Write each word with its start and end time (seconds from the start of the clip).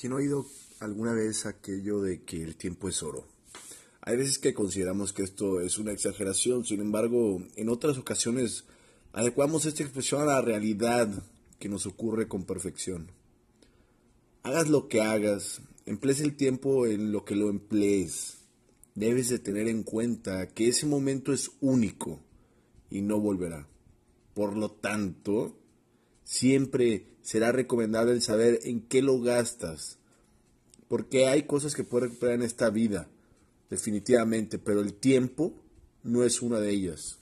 ¿Quién 0.00 0.14
ha 0.14 0.16
oído 0.16 0.46
alguna 0.78 1.12
vez 1.12 1.44
aquello 1.44 2.00
de 2.00 2.22
que 2.22 2.42
el 2.42 2.56
tiempo 2.56 2.88
es 2.88 3.02
oro? 3.02 3.28
Hay 4.00 4.16
veces 4.16 4.38
que 4.38 4.54
consideramos 4.54 5.12
que 5.12 5.22
esto 5.22 5.60
es 5.60 5.76
una 5.76 5.92
exageración, 5.92 6.64
sin 6.64 6.80
embargo, 6.80 7.42
en 7.54 7.68
otras 7.68 7.98
ocasiones 7.98 8.64
adecuamos 9.12 9.66
esta 9.66 9.82
expresión 9.82 10.22
a 10.22 10.24
la 10.24 10.40
realidad 10.40 11.10
que 11.58 11.68
nos 11.68 11.84
ocurre 11.84 12.28
con 12.28 12.44
perfección. 12.44 13.12
Hagas 14.42 14.70
lo 14.70 14.88
que 14.88 15.02
hagas, 15.02 15.60
emplees 15.84 16.20
el 16.22 16.34
tiempo 16.34 16.86
en 16.86 17.12
lo 17.12 17.26
que 17.26 17.34
lo 17.34 17.50
emplees. 17.50 18.38
Debes 18.94 19.28
de 19.28 19.38
tener 19.38 19.68
en 19.68 19.82
cuenta 19.82 20.48
que 20.48 20.68
ese 20.68 20.86
momento 20.86 21.30
es 21.30 21.50
único 21.60 22.20
y 22.88 23.02
no 23.02 23.20
volverá. 23.20 23.68
Por 24.32 24.56
lo 24.56 24.70
tanto, 24.70 25.59
siempre 26.30 27.08
será 27.22 27.50
recomendable 27.50 28.12
el 28.12 28.22
saber 28.22 28.60
en 28.62 28.82
qué 28.82 29.02
lo 29.02 29.20
gastas. 29.20 29.98
Porque 30.86 31.26
hay 31.26 31.42
cosas 31.42 31.74
que 31.74 31.82
puedes 31.82 32.10
recuperar 32.10 32.36
en 32.36 32.42
esta 32.42 32.70
vida, 32.70 33.08
definitivamente, 33.68 34.58
pero 34.60 34.80
el 34.80 34.94
tiempo 34.94 35.52
no 36.04 36.22
es 36.22 36.40
una 36.40 36.60
de 36.60 36.70
ellas. 36.70 37.18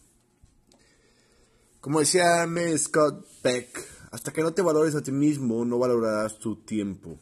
Como 1.81 2.01
decía 2.01 2.43
M. 2.43 2.77
Scott 2.77 3.27
Peck, 3.41 3.83
hasta 4.11 4.31
que 4.31 4.43
no 4.43 4.53
te 4.53 4.61
valores 4.61 4.95
a 4.95 5.03
ti 5.03 5.11
mismo, 5.11 5.65
no 5.65 5.79
valorarás 5.79 6.39
tu 6.39 6.57
tiempo. 6.57 7.19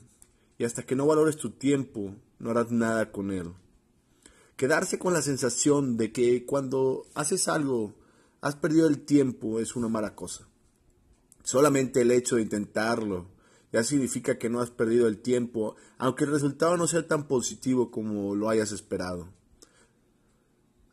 Y 0.58 0.64
hasta 0.64 0.82
que 0.82 0.96
no 0.96 1.06
valores 1.06 1.36
tu 1.36 1.50
tiempo, 1.50 2.16
no 2.40 2.50
harás 2.50 2.72
nada 2.72 3.12
con 3.12 3.30
él. 3.30 3.52
Quedarse 4.56 4.98
con 4.98 5.12
la 5.12 5.22
sensación 5.22 5.96
de 5.96 6.10
que 6.10 6.46
cuando 6.46 7.06
haces 7.14 7.46
algo 7.46 7.94
has 8.40 8.56
perdido 8.56 8.88
el 8.88 9.04
tiempo 9.04 9.60
es 9.60 9.76
una 9.76 9.88
mala 9.88 10.16
cosa. 10.16 10.48
Solamente 11.46 12.00
el 12.00 12.10
hecho 12.10 12.34
de 12.34 12.42
intentarlo 12.42 13.28
ya 13.72 13.84
significa 13.84 14.36
que 14.36 14.50
no 14.50 14.60
has 14.60 14.72
perdido 14.72 15.06
el 15.06 15.22
tiempo, 15.22 15.76
aunque 15.96 16.24
el 16.24 16.32
resultado 16.32 16.76
no 16.76 16.88
sea 16.88 17.06
tan 17.06 17.28
positivo 17.28 17.92
como 17.92 18.34
lo 18.34 18.50
hayas 18.50 18.72
esperado. 18.72 19.28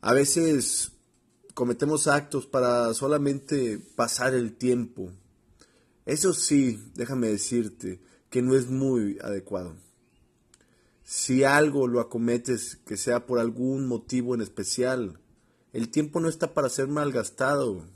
A 0.00 0.14
veces 0.14 0.92
cometemos 1.54 2.06
actos 2.06 2.46
para 2.46 2.94
solamente 2.94 3.80
pasar 3.96 4.32
el 4.32 4.54
tiempo. 4.54 5.10
Eso 6.06 6.32
sí, 6.32 6.80
déjame 6.94 7.30
decirte 7.30 8.00
que 8.30 8.40
no 8.40 8.54
es 8.54 8.68
muy 8.68 9.18
adecuado. 9.22 9.74
Si 11.02 11.42
algo 11.42 11.88
lo 11.88 11.98
acometes 11.98 12.76
que 12.86 12.96
sea 12.96 13.26
por 13.26 13.40
algún 13.40 13.88
motivo 13.88 14.36
en 14.36 14.40
especial, 14.40 15.18
el 15.72 15.88
tiempo 15.88 16.20
no 16.20 16.28
está 16.28 16.54
para 16.54 16.68
ser 16.68 16.86
malgastado. 16.86 17.88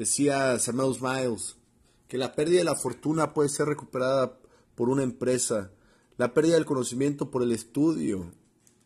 Decía 0.00 0.58
Samuel 0.58 0.96
Miles 0.98 1.56
que 2.08 2.16
la 2.16 2.32
pérdida 2.34 2.60
de 2.60 2.64
la 2.64 2.74
fortuna 2.74 3.34
puede 3.34 3.50
ser 3.50 3.66
recuperada 3.66 4.40
por 4.74 4.88
una 4.88 5.02
empresa, 5.02 5.72
la 6.16 6.32
pérdida 6.32 6.54
del 6.54 6.64
conocimiento 6.64 7.30
por 7.30 7.42
el 7.42 7.52
estudio, 7.52 8.32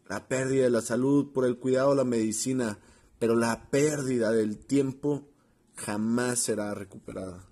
la 0.08 0.26
pérdida 0.26 0.64
de 0.64 0.70
la 0.70 0.82
salud 0.82 1.30
por 1.32 1.44
el 1.44 1.60
cuidado 1.60 1.90
de 1.90 1.96
la 1.98 2.04
medicina, 2.04 2.80
pero 3.20 3.36
la 3.36 3.70
pérdida 3.70 4.32
del 4.32 4.58
tiempo 4.58 5.28
jamás 5.76 6.40
será 6.40 6.74
recuperada. 6.74 7.48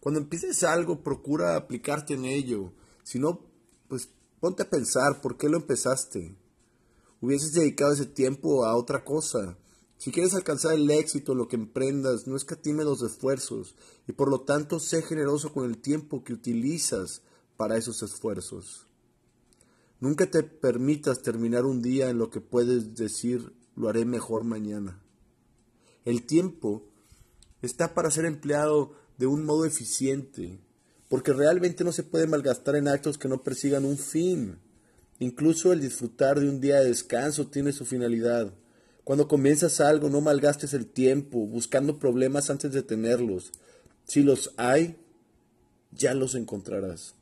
Cuando 0.00 0.18
empieces 0.18 0.64
algo, 0.64 1.04
procura 1.04 1.54
aplicarte 1.54 2.14
en 2.14 2.24
ello. 2.24 2.72
Si 3.04 3.20
no, 3.20 3.46
pues 3.86 4.08
ponte 4.40 4.64
a 4.64 4.68
pensar 4.68 5.20
por 5.20 5.36
qué 5.36 5.48
lo 5.48 5.58
empezaste. 5.58 6.34
Hubieses 7.20 7.52
dedicado 7.52 7.92
ese 7.92 8.06
tiempo 8.06 8.64
a 8.64 8.74
otra 8.74 9.04
cosa. 9.04 9.58
Si 10.04 10.12
quieres 10.12 10.34
alcanzar 10.34 10.74
el 10.74 10.90
éxito 10.90 11.34
lo 11.34 11.48
que 11.48 11.56
emprendas, 11.56 12.26
no 12.26 12.36
escatime 12.36 12.84
los 12.84 13.00
esfuerzos 13.00 13.74
y 14.06 14.12
por 14.12 14.28
lo 14.28 14.42
tanto 14.42 14.78
sé 14.78 15.00
generoso 15.00 15.54
con 15.54 15.64
el 15.64 15.78
tiempo 15.78 16.24
que 16.24 16.34
utilizas 16.34 17.22
para 17.56 17.78
esos 17.78 18.02
esfuerzos. 18.02 18.86
Nunca 20.00 20.30
te 20.30 20.42
permitas 20.42 21.22
terminar 21.22 21.64
un 21.64 21.80
día 21.80 22.10
en 22.10 22.18
lo 22.18 22.28
que 22.28 22.42
puedes 22.42 22.94
decir 22.94 23.54
lo 23.76 23.88
haré 23.88 24.04
mejor 24.04 24.44
mañana. 24.44 25.02
El 26.04 26.26
tiempo 26.26 26.84
está 27.62 27.94
para 27.94 28.10
ser 28.10 28.26
empleado 28.26 28.92
de 29.16 29.26
un 29.26 29.46
modo 29.46 29.64
eficiente, 29.64 30.60
porque 31.08 31.32
realmente 31.32 31.82
no 31.82 31.92
se 31.92 32.02
puede 32.02 32.26
malgastar 32.26 32.76
en 32.76 32.88
actos 32.88 33.16
que 33.16 33.28
no 33.28 33.42
persigan 33.42 33.86
un 33.86 33.96
fin. 33.96 34.58
Incluso 35.18 35.72
el 35.72 35.80
disfrutar 35.80 36.40
de 36.40 36.50
un 36.50 36.60
día 36.60 36.80
de 36.80 36.88
descanso 36.88 37.46
tiene 37.46 37.72
su 37.72 37.86
finalidad. 37.86 38.52
Cuando 39.04 39.28
comienzas 39.28 39.80
algo, 39.80 40.08
no 40.08 40.22
malgastes 40.22 40.72
el 40.72 40.86
tiempo 40.86 41.46
buscando 41.46 41.98
problemas 41.98 42.48
antes 42.48 42.72
de 42.72 42.82
tenerlos. 42.82 43.52
Si 44.04 44.22
los 44.22 44.52
hay, 44.56 44.96
ya 45.92 46.14
los 46.14 46.34
encontrarás. 46.34 47.14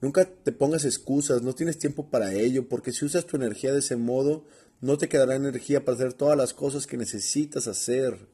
Nunca 0.00 0.26
te 0.26 0.52
pongas 0.52 0.84
excusas, 0.84 1.42
no 1.42 1.54
tienes 1.54 1.78
tiempo 1.78 2.08
para 2.08 2.32
ello, 2.34 2.68
porque 2.68 2.92
si 2.92 3.04
usas 3.04 3.26
tu 3.26 3.36
energía 3.36 3.72
de 3.72 3.80
ese 3.80 3.96
modo, 3.96 4.44
no 4.80 4.96
te 4.96 5.08
quedará 5.08 5.34
energía 5.34 5.84
para 5.84 5.96
hacer 5.96 6.12
todas 6.12 6.36
las 6.36 6.54
cosas 6.54 6.86
que 6.86 6.96
necesitas 6.96 7.66
hacer. 7.66 8.28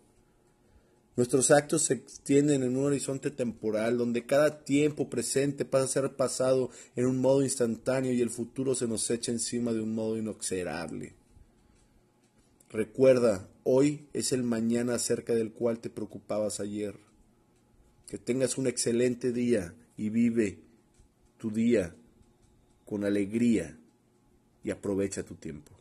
Nuestros 1.17 1.51
actos 1.51 1.83
se 1.83 1.95
extienden 1.95 2.63
en 2.63 2.77
un 2.77 2.87
horizonte 2.87 3.31
temporal 3.31 3.99
donde 3.99 4.27
cada 4.27 4.65
tiempo 4.65 5.09
presente 5.09 5.65
pasa 5.65 5.85
a 5.85 5.89
ser 5.89 6.17
pasado 6.17 6.71
en 6.97 7.07
un 7.07 7.19
modo 7.19 7.43
instantáneo 7.43 8.13
y 8.13 8.21
el 8.21 8.31
futuro 8.31 8.75
se 8.75 8.89
nos 8.89 9.11
echa 9.11 9.33
encima 9.33 9.73
de 9.73 9.81
un 9.81 9.95
modo 9.95 10.17
inoxerable. 10.17 11.20
Recuerda, 12.73 13.49
hoy 13.65 14.07
es 14.13 14.31
el 14.33 14.45
mañana 14.45 14.95
acerca 14.95 15.35
del 15.35 15.51
cual 15.51 15.81
te 15.81 15.91
preocupabas 15.91 16.61
ayer. 16.61 16.95
Que 18.07 18.17
tengas 18.17 18.59
un 18.59 18.69
excelente 18.69 19.33
día 19.33 19.75
y 19.97 20.09
vive 20.09 20.61
tu 21.37 21.51
día 21.51 21.97
con 22.87 23.05
alegría 23.05 23.77
y 24.63 24.71
aprovecha 24.71 25.25
tu 25.25 25.35
tiempo. 25.35 25.73